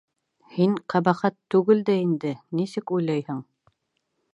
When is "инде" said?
2.07-2.35